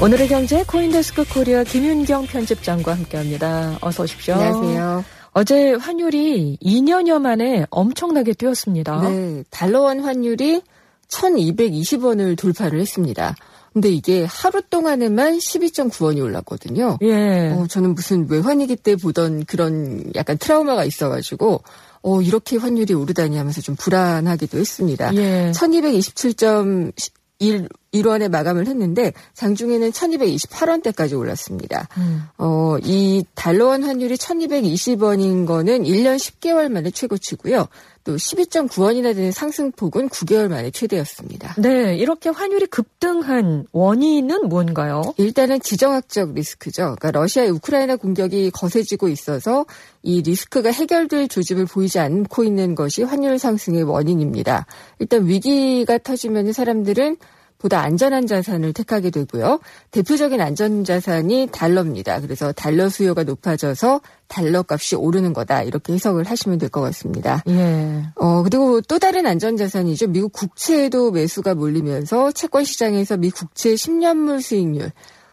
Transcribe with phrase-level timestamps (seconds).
[0.00, 3.78] 오늘의 경제 코인데스크 코리아 김윤경 편집장과 함께합니다.
[3.80, 4.34] 어서 오십시오.
[4.34, 5.04] 안녕하세요.
[5.32, 9.08] 어제 환율이 2년여 만에 엄청나게 뛰었습니다.
[9.08, 10.62] 네, 달러원 환율이
[11.08, 13.34] 1,220원을 돌파를 했습니다.
[13.72, 16.98] 근데 이게 하루 동안에만 12.9원이 올랐거든요.
[17.02, 17.50] 예.
[17.50, 21.60] 어, 저는 무슨 외환위기 때 보던 그런 약간 트라우마가 있어가지고
[22.02, 25.12] 어, 이렇게 환율이 오르다니 하면서 좀 불안하기도 했습니다.
[25.16, 25.50] 예.
[25.52, 31.88] 1227.1 1원에 마감을 했는데 장중에는 1228원대까지 올랐습니다.
[31.96, 32.24] 음.
[32.36, 37.68] 어, 이 달러원 환율이 1220원인 거는 1년 10개월 만에 최고치고요.
[38.04, 41.54] 또 12.9원이나 되는 상승폭은 9개월 만에 최대였습니다.
[41.58, 45.02] 네, 이렇게 환율이 급등한 원인은 뭔가요?
[45.18, 46.96] 일단은 지정학적 리스크죠.
[46.98, 49.66] 그러니까 러시아의 우크라이나 공격이 거세지고 있어서
[50.02, 54.64] 이 리스크가 해결될 조짐을 보이지 않고 있는 것이 환율 상승의 원인입니다.
[55.00, 57.18] 일단 위기가 터지면 사람들은
[57.58, 59.60] 보다 안전한 자산을 택하게 되고요.
[59.90, 62.20] 대표적인 안전 자산이 달러입니다.
[62.20, 65.62] 그래서 달러 수요가 높아져서 달러 값이 오르는 거다.
[65.64, 67.42] 이렇게 해석을 하시면 될 것 같습니다.
[67.48, 68.04] 예.
[68.14, 70.08] 어, 그리고 또 다른 안전 자산이죠.
[70.08, 74.92] 미국 국채에도 매수가 몰리면서 채권 시장에서 미 국채 10년물 수익률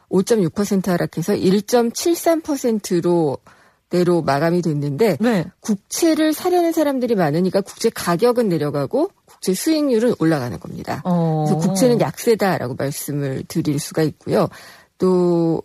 [0.10, 3.38] 5.6% 하락해서 1.73%로
[3.90, 5.46] 대로 마감이 됐는데 네.
[5.60, 11.02] 국채를 사려는 사람들이 많으니까 국채 가격은 내려가고 국채 수익률은 올라가는 겁니다.
[11.06, 11.46] 어.
[11.48, 14.50] 그래서 국채는 약세다라고 말씀을 드릴 수가 있고요.
[14.98, 15.62] 또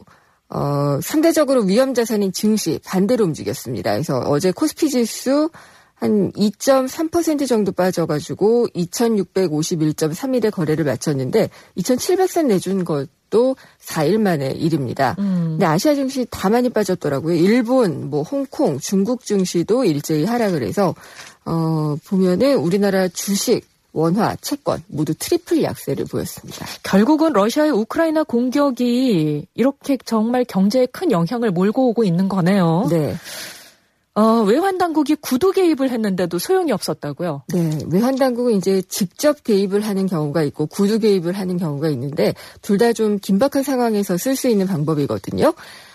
[0.48, 3.92] 어, 상대적으로 위험 자산인 증시 반대로 움직였습니다.
[3.92, 5.48] 그래서 어제 코스피 지수
[5.94, 15.16] 한 2.3% 정도 빠져가지고 2,651.31의 거래를 마쳤는데 2,700선 내준 것 도 4일 만에 일입니다.
[15.18, 15.50] 음.
[15.52, 17.34] 근데 아시아 증시 다 많이 빠졌더라고요.
[17.34, 20.94] 일본, 뭐 홍콩, 중국 증시도 일제히 하락을 해서
[21.44, 26.66] 어 보면은 우리나라 주식, 원화, 채권 모두 트리플 약세를 보였습니다.
[26.82, 32.86] 결국은 러시아의 우크라이나 공격이 이렇게 정말 경제에 큰 영향을 몰고 오고 있는 거네요.
[32.90, 33.16] 네.
[34.14, 37.44] 어, 외환 당국이 구두 개입을 했는데도 소용이 없었다고요.
[37.54, 42.76] 네, 외환 당국은 이제 직접 개입을 하는 경우가 있고 구두 개입을 하는 경우가 있는데 둘
[42.78, 45.52] 다 좀 긴박한 상황에서 쓸 수 있는 방법이거든요.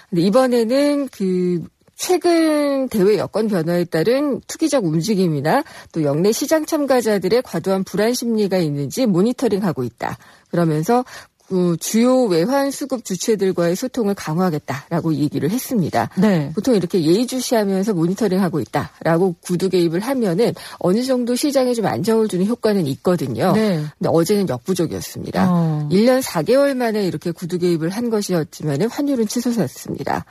[0.09, 1.63] 근데 이번에는 그
[1.97, 9.05] 최근 대외 여건 변화에 따른 투기적 움직임이나 또 영내 시장 참가자들의 과도한 불안 심리가 있는지
[9.05, 10.17] 모니터링하고 있다.
[10.51, 11.03] 그러면서
[11.47, 16.09] 그 주요 외환 수급 주체들과의 소통을 강화하겠다라고 얘기를 했습니다.
[16.17, 16.51] 네.
[16.55, 22.87] 보통 이렇게 예의주시하면서 모니터링하고 있다라고 구두 개입을 하면은 어느 정도 시장에 좀 안정을 주는 효과는
[22.87, 23.51] 있거든요.
[23.53, 23.75] 네.
[23.97, 25.47] 근데 어제는 역부족이었습니다.
[25.51, 25.89] 어.
[25.91, 30.25] 1년 4개월 만에 이렇게 구두 개입을 한 것이었지만은 환율은 치솟았습니다.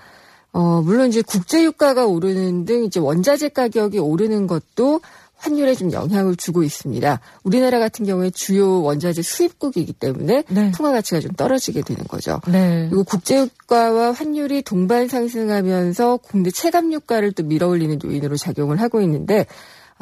[0.54, 5.00] 어, 물론 이제 국제유가가 오르는 등 이제 원자재 가격이 오르는 것도
[5.36, 7.20] 환율에 좀 영향을 주고 있습니다.
[7.42, 10.72] 우리나라 같은 경우에 주요 원자재 수입국이기 때문에 네.
[10.72, 12.40] 통화 가치가 좀 떨어지게 되는 거죠.
[12.46, 12.86] 네.
[12.88, 19.46] 그리고 국제유가와 환율이 동반 상승하면서 국내 체감 유가를 또 밀어올리는 요인으로 작용을 하고 있는데 아,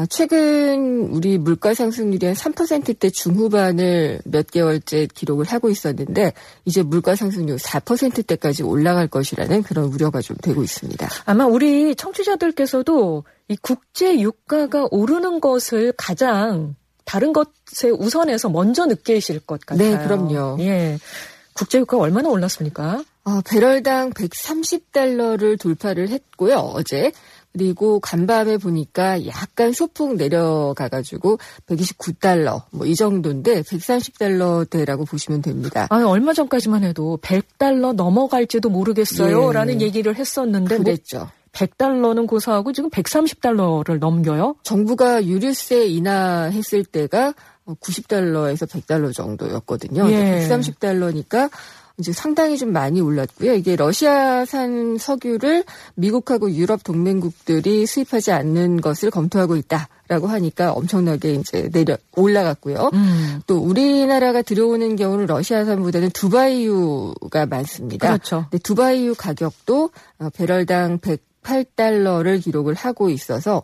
[0.08, 6.32] 최근 우리 물가 상승률이 한 3%대 중후반을 몇 개월째 기록을 하고 있었는데
[6.64, 11.08] 이제 물가 상승률 4%대까지 올라갈 것이라는 그런 우려가 좀 되고 있습니다.
[11.26, 19.60] 아마 우리 청취자들께서도 이 국제 유가가 오르는 것을 가장 다른 것에 우선해서 먼저 느끼실 것
[19.60, 19.96] 같아요.
[19.98, 20.56] 네, 그럼요.
[20.60, 20.98] 예.
[21.54, 23.04] 국제 유가 얼마나 올랐습니까?
[23.24, 27.12] 아, 배럴당 130달러를 돌파를 했고요, 어제.
[27.52, 35.86] 그리고 간밤에 보니까 약간 소폭 내려가가지고 129달러, 뭐 이 정도인데 130달러대라고 보시면 됩니다.
[35.90, 39.48] 아, 얼마 전까지만 해도 100달러 넘어갈지도 모르겠어요.
[39.48, 39.52] 예.
[39.52, 41.28] 라는 얘기를 했었는데, 뭐 그랬죠.
[41.52, 44.56] 100달러는 고사하고 지금 130달러를 넘겨요?
[44.62, 47.34] 정부가 유류세 인하했을 때가
[47.66, 50.10] 90달러에서 100달러 정도였거든요.
[50.10, 50.48] 예.
[50.48, 51.50] 130달러니까
[51.98, 53.54] 이제 상당히 좀 많이 올랐고요.
[53.54, 55.64] 이게 러시아산 석유를
[55.94, 62.90] 미국하고 유럽 동맹국들이 수입하지 않는 것을 검토하고 있다 라고 하니까 엄청나게 이제 내려 올라갔고요.
[62.92, 63.40] 음.
[63.46, 68.08] 또 우리나라가 들여오는 경우는 러시아산보다는 두바이유가 많습니다.
[68.08, 68.46] 그렇죠.
[68.50, 73.62] 근데 두바이유 가격도 어, 배럴당 108달러를 기록을 하고 있어서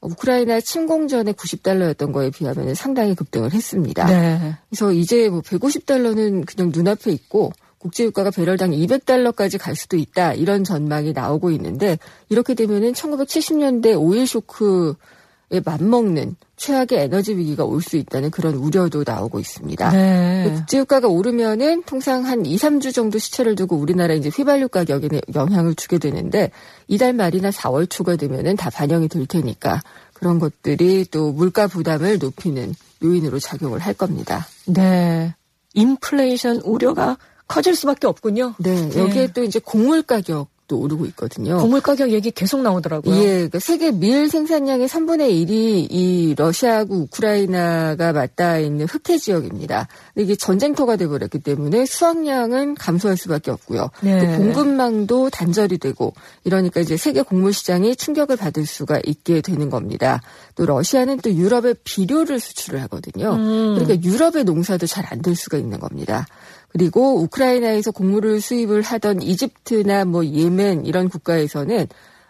[0.00, 4.06] 우크라이나 침공 전에 90달러였던 거에 비하면 상당히 급등을 했습니다.
[4.06, 4.54] 네.
[4.68, 7.52] 그래서 이제 뭐 150달러는 그냥 눈앞에 있고
[7.86, 11.98] 국제유가가 배럴당 200달러까지 갈 수도 있다 이런 전망이 나오고 있는데
[12.28, 19.38] 이렇게 되면은 1970년대 오일 쇼크에 맞먹는 최악의 에너지 위기가 올 수 있다는 그런 우려도 나오고
[19.38, 19.90] 있습니다.
[19.90, 20.50] 네.
[20.54, 25.98] 국제유가가 오르면은 통상 한 2, 3주 정도 시차를 두고 우리나라 이제 휘발유 가격에 영향을 주게
[25.98, 26.50] 되는데
[26.88, 29.82] 이달 말이나 4월 초가 되면은 다 반영이 될 테니까
[30.14, 32.74] 그런 것들이 또 물가 부담을 높이는
[33.04, 34.46] 요인으로 작용을 할 겁니다.
[34.64, 35.34] 네.
[35.74, 37.18] 인플레이션 우려가
[37.48, 38.54] 커질 수밖에 없군요.
[38.58, 39.32] 네, 여기에 네.
[39.32, 41.58] 또 이제 곡물 가격 또 오르고 있거든요.
[41.58, 43.14] 곡물 가격 얘기 계속 나오더라고요.
[43.16, 49.86] 예, 그러니까 세계 밀 생산량의 3분의 1이 이 러시아하고 우크라이나가 맞닿아 있는 흑해 지역입니다.
[50.16, 53.90] 이게 전쟁터가 돼버렸기 때문에 수확량은 감소할 수밖에 없고요.
[54.00, 54.18] 네.
[54.20, 60.20] 또 공급망도 단절이 되고 이러니까 이제 세계 곡물 시장이 충격을 받을 수가 있게 되는 겁니다.
[60.56, 63.34] 또 러시아는 또 유럽에 비료를 수출을 하거든요.
[63.34, 63.76] 음.
[63.78, 66.26] 그러니까 유럽의 농사도 잘 안 될 수가 있는 겁니다.
[66.68, 71.86] 그리고 우크라이나에서 곡물을 수입을 하던 이집트나 뭐 예멘 이런 국가에서는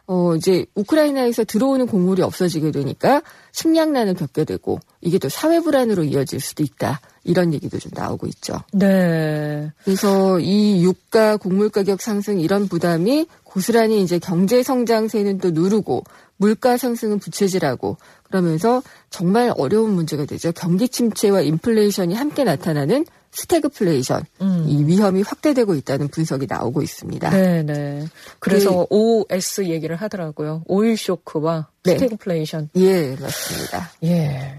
[0.08, 3.22] 어 이제 우크라이나에서 들어오는 곡물이 없어지게 되니까
[3.52, 7.00] 식량난을 겪게 되고 이게 또 사회 불안으로 이어질 수도 있다.
[7.24, 8.54] 이런 얘기도 좀 나오고 있죠.
[8.72, 9.72] 네.
[9.84, 16.04] 그래서 이 유가 곡물 가격 상승 이런 부담이 고스란히 이제 경제 성장세는 또 누르고
[16.36, 20.52] 물가 상승은 부채질하고 그러면서 정말 어려운 문제가 되죠.
[20.52, 23.06] 경기 침체와 인플레이션이 함께 나타나는
[23.36, 24.64] 스태그플레이션 음.
[24.66, 27.30] 이 위험이 확대되고 있다는 분석이 나오고 있습니다.
[27.30, 28.06] 네, 네.
[28.38, 30.62] 그래서 그, OS 얘기를 하더라고요.
[30.66, 31.98] 오일 쇼크와 네.
[31.98, 32.70] 스태그플레이션.
[32.76, 33.90] 예, 맞습니다.
[34.04, 34.54] 예.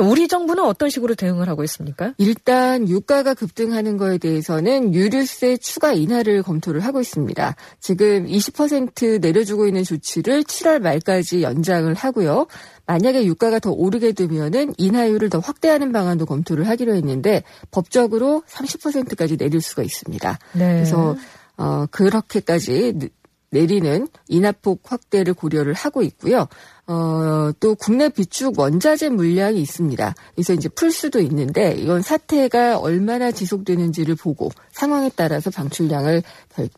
[0.00, 2.14] 우리 정부는 어떤 식으로 대응을 하고 있습니까?
[2.18, 7.56] 일단 유가가 급등하는 거에 대해서는 유류세 추가 인하를 검토를 하고 있습니다.
[7.80, 12.46] 지금 20% 내려주고 있는 조치를 7월 말까지 연장을 하고요.
[12.86, 19.60] 만약에 유가가 더 오르게 되면은 인하율을 더 확대하는 방안도 검토를 하기로 했는데 법적으로 30%까지 내릴
[19.60, 20.38] 수가 있습니다.
[20.54, 20.72] 네.
[20.74, 21.16] 그래서
[21.56, 23.10] 어 그렇게까지
[23.50, 26.46] 내리는 인하폭 확대를 고려를 하고 있고요.
[26.88, 30.14] 어, 또 국내 비축 원자재 물량이 있습니다.
[30.34, 36.22] 그래서 이제 풀 수도 있는데 이건 사태가 얼마나 지속되는지를 보고 상황에 따라서 방출량을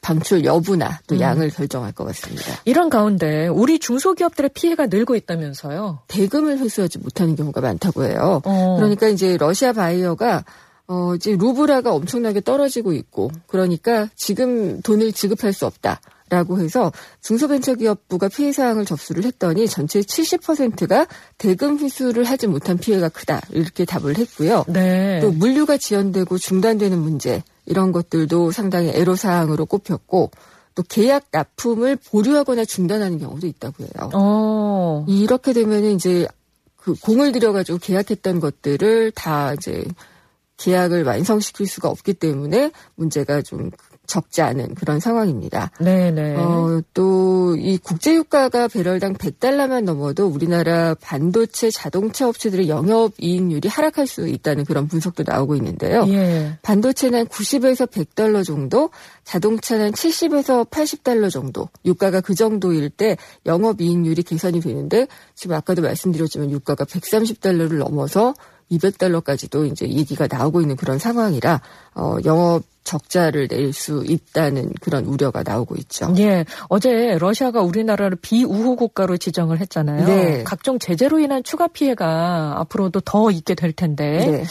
[0.00, 1.20] 방출 여부나 또 음.
[1.20, 2.58] 양을 결정할 것 같습니다.
[2.64, 6.00] 이런 가운데 우리 중소기업들의 피해가 늘고 있다면서요?
[6.08, 8.40] 대금을 회수하지 못하는 경우가 많다고 해요.
[8.44, 8.76] 어.
[8.76, 10.44] 그러니까 이제 러시아 바이어가
[10.90, 16.00] 어, 이제 루브라가 엄청나게 떨어지고 있고, 그러니까 지금 돈을 지급할 수 없다.
[16.30, 16.92] 라고 해서
[17.22, 21.06] 중소벤처기업부가 피해 사항을 접수를 했더니 전체 70%가
[21.38, 24.64] 대금 회수를 하지 못한 피해가 크다 이렇게 답을 했고요.
[24.68, 25.20] 네.
[25.20, 30.30] 또 물류가 지연되고 중단되는 문제 이런 것들도 상당히 애로 사항으로 꼽혔고
[30.74, 34.10] 또 계약 납품을 보류하거나 중단하는 경우도 있다고 해요.
[34.14, 35.04] 어.
[35.08, 36.26] 이렇게 되면 이제
[36.76, 39.84] 그 공을 들여가지고 계약했던 것들을 다 이제
[40.58, 43.70] 계약을 완성시킬 수가 없기 때문에 문제가 좀
[44.08, 45.70] 적지 않은 그런 상황입니다.
[45.78, 46.34] 네네.
[46.36, 54.28] 어, 또 이 국제유가가 배럴당 100달러만 넘어도 우리나라 반도체 자동차 업체들의 영업 이익률이 하락할 수
[54.28, 56.04] 있다는 그런 분석도 나오고 있는데요.
[56.08, 56.58] 예.
[56.62, 58.90] 반도체는 90에서 100달러 정도,
[59.24, 63.16] 자동차는 70에서 80달러 정도, 유가가 그 정도일 때
[63.46, 68.34] 영업 이익률이 개선이 되는데 지금 아까도 말씀드렸지만 유가가 130달러를 넘어서
[68.70, 71.60] 200달러까지도 이제 얘기가 나오고 있는 그런 상황이라
[71.94, 76.14] 어 영업 적자를 낼 수 있다는 그런 우려가 나오고 있죠.
[76.18, 76.46] 예.
[76.68, 80.06] 어제 러시아가 우리나라를 비우호 국가로 지정을 했잖아요.
[80.06, 80.44] 네.
[80.44, 84.18] 각종 제재로 인한 추가 피해가 앞으로도 더 있게 될 텐데.
[84.18, 84.44] 네.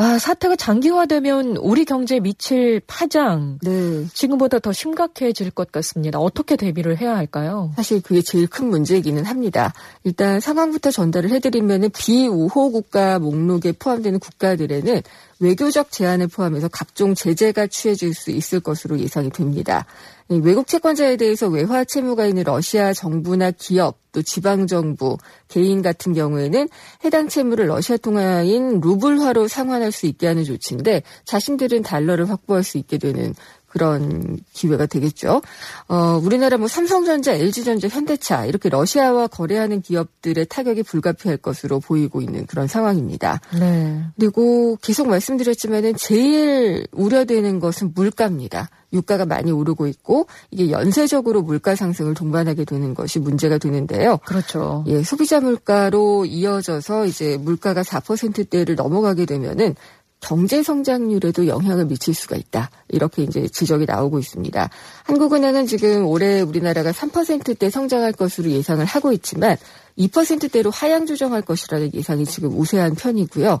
[0.00, 4.06] 아, 사태가 장기화되면 우리 경제에 미칠 파장 네.
[4.14, 6.18] 지금보다 더 심각해질 것 같습니다.
[6.18, 7.70] 어떻게 대비를 해야 할까요?
[7.76, 9.74] 사실 그게 제일 큰 문제이기는 합니다.
[10.04, 15.02] 일단 상황부터 전달을 해드리면 비우호 국가 목록에 포함되는 국가들에는
[15.40, 19.86] 외교적 제한을 포함해서 각종 제재가 취해질 수 있을 것으로 예상이 됩니다.
[20.28, 25.16] 외국 채권자에 대해서 외화 채무가 있는 러시아 정부나 기업 또 지방 정부
[25.48, 26.68] 개인 같은 경우에는
[27.04, 32.98] 해당 채무를 러시아 통화인 루블화로 상환할 수 있게 하는 조치인데 자신들은 달러를 확보할 수 있게
[32.98, 33.34] 되는
[33.70, 35.40] 그런 기회가 되겠죠.
[35.88, 42.46] 어, 우리나라 뭐 삼성전자, LG전자, 현대차 이렇게 러시아와 거래하는 기업들의 타격이 불가피할 것으로 보이고 있는
[42.46, 43.40] 그런 상황입니다.
[43.58, 44.04] 네.
[44.18, 48.68] 그리고 계속 말씀드렸지만은 제일 우려되는 것은 물가입니다.
[48.92, 54.18] 유가가 많이 오르고 있고 이게 연쇄적으로 물가 상승을 동반하게 되는 것이 문제가 되는데요.
[54.26, 54.84] 그렇죠.
[54.88, 59.76] 예, 소비자 물가로 이어져서 이제 물가가 4%대를 넘어가게 되면은
[60.20, 62.70] 경제 성장률에도 영향을 미칠 수가 있다.
[62.88, 64.70] 이렇게 이제 지적이 나오고 있습니다.
[65.04, 69.56] 한국은행은 지금 올해 우리나라가 3%대 성장할 것으로 예상을 하고 있지만
[69.98, 73.60] 2%대로 하향 조정할 것이라는 예상이 지금 우세한 편이고요.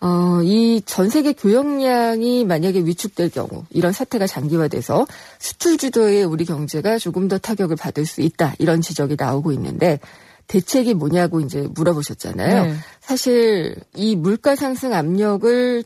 [0.00, 5.06] 어, 이 전 세계 교역량이 만약에 위축될 경우 이런 사태가 장기화돼서
[5.38, 8.54] 수출 주도의 우리 경제가 조금 더 타격을 받을 수 있다.
[8.58, 10.00] 이런 지적이 나오고 있는데
[10.48, 12.64] 대책이 뭐냐고 이제 물어보셨잖아요.
[12.64, 12.74] 네.
[13.00, 15.84] 사실 이 물가 상승 압력을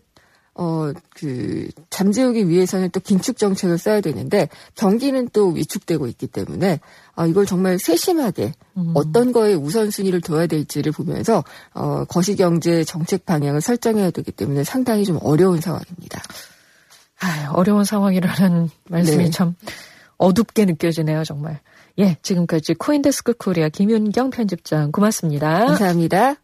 [0.59, 6.81] 어, 그, 잠재우기 위해서는 또 긴축 정책을 써야 되는데, 경기는 또 위축되고 있기 때문에,
[7.15, 8.93] 아, 이걸 정말 세심하게 음.
[8.95, 11.45] 어떤 거에 우선순위를 둬야 될지를 보면서,
[11.75, 16.23] 어, 거시경제 정책 방향을 설정해야 되기 때문에 상당히 좀 어려운 상황입니다.
[17.21, 19.31] 아유, 어려운 상황이라는 말씀이 네.
[19.31, 19.55] 참
[20.17, 21.61] 어둡게 느껴지네요, 정말.
[21.99, 25.67] 예, 지금까지 코인데스크 코리아 김윤경 편집장 고맙습니다.
[25.67, 26.37] 감사합니다.